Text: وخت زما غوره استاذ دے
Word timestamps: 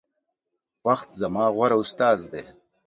وخت 0.85 1.09
زما 1.21 1.45
غوره 1.55 1.77
استاذ 1.83 2.19
دے 2.31 2.43